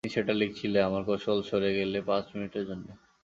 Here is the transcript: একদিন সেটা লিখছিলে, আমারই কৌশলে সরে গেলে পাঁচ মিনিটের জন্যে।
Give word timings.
একদিন 0.03 0.15
সেটা 0.17 0.33
লিখছিলে, 0.33 0.79
আমারই 0.81 1.05
কৌশলে 1.05 1.43
সরে 1.49 1.69
গেলে 1.77 1.97
পাঁচ 2.01 2.25
মিনিটের 2.35 2.63
জন্যে। 2.69 2.91